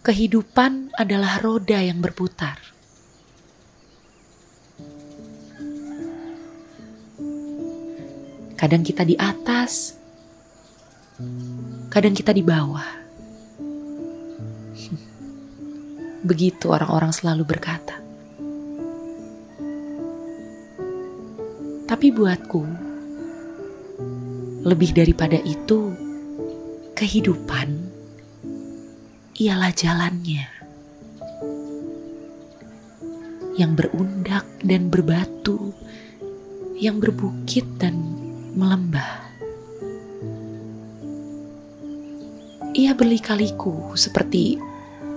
kehidupan 0.00 0.96
adalah 0.96 1.36
roda 1.44 1.76
yang 1.76 2.00
berputar. 2.00 2.56
Kadang 8.56 8.84
kita 8.84 9.04
di 9.04 9.16
atas, 9.16 9.96
kadang 11.92 12.16
kita 12.16 12.32
di 12.32 12.40
bawah. 12.44 12.88
Begitu 16.28 16.68
orang-orang 16.68 17.12
selalu 17.12 17.44
berkata. 17.44 17.96
Tapi 21.88 22.06
buatku, 22.12 22.62
lebih 24.64 24.96
daripada 24.96 25.36
itu, 25.40 25.92
kehidupan 26.96 27.99
ialah 29.40 29.72
jalannya 29.72 30.44
yang 33.56 33.72
berundak 33.72 34.44
dan 34.60 34.92
berbatu, 34.92 35.72
yang 36.76 37.00
berbukit 37.00 37.64
dan 37.80 37.96
melembah. 38.52 39.32
Ia 42.76 42.92
berlikaliku 42.92 43.96
seperti 43.96 44.60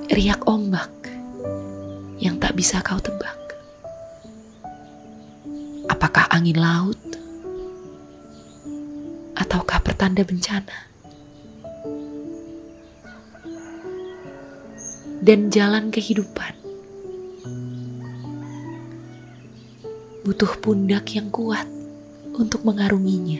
riak 0.07 0.47
ombak 0.47 1.11
yang 2.23 2.39
tak 2.39 2.55
bisa 2.55 2.79
kau 2.79 3.03
tebak. 3.03 3.59
Apakah 5.91 6.31
angin 6.31 6.63
laut 6.63 6.99
ataukah 9.35 9.83
pertanda 9.83 10.23
bencana? 10.23 10.92
Dan 15.23 15.47
jalan 15.47 15.87
kehidupan 15.87 16.51
butuh 20.27 20.51
pundak 20.59 21.15
yang 21.15 21.31
kuat 21.31 21.63
untuk 22.35 22.67
mengarunginya, 22.67 23.39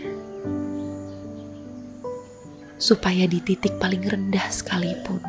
supaya 2.79 3.27
di 3.27 3.43
titik 3.43 3.75
paling 3.83 3.99
rendah 3.99 4.47
sekalipun 4.47 5.19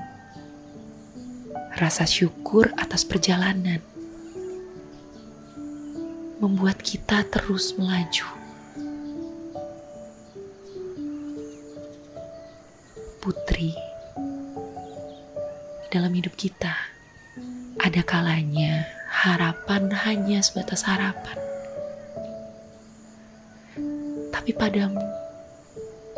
rasa 1.75 2.07
syukur 2.07 2.71
atas 2.79 3.03
perjalanan 3.03 3.83
membuat 6.39 6.79
kita 6.79 7.27
terus 7.35 7.75
melaju. 7.75 8.31
Putri, 13.19 13.75
dalam 15.95 16.11
hidup 16.11 16.35
kita 16.35 16.75
ada 17.79 18.03
kalanya 18.03 18.83
harapan 19.07 19.95
hanya 20.03 20.43
sebatas 20.43 20.83
harapan. 20.83 21.39
Tapi 24.35 24.51
padamu, 24.59 24.99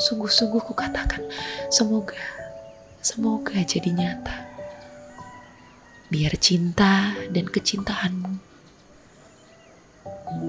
sungguh-sungguh 0.01 0.65
kukatakan, 0.65 1.21
semoga, 1.69 2.17
semoga 3.05 3.53
jadi 3.61 3.93
nyata 3.93 4.49
biar 6.09 6.33
cinta 6.41 7.13
dan 7.29 7.45
kecintaanmu 7.45 8.33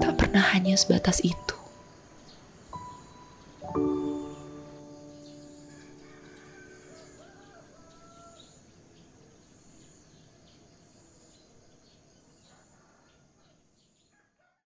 tak 0.00 0.14
pernah 0.16 0.44
hanya 0.56 0.72
sebatas 0.80 1.20
itu. 1.20 1.67